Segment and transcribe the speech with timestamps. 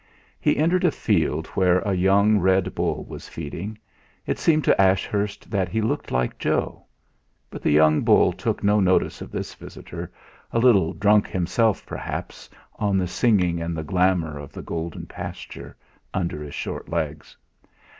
[0.39, 3.77] He entered a field where a young red bull was feeding.
[4.25, 6.85] It seemed to Ashurst that he looked like Joe.
[7.51, 10.11] But the young bull took no notice of this visitor,
[10.51, 15.77] a little drunk himself, perhaps, on the singing and the glamour of the golden pasture,
[16.15, 17.37] under his short legs.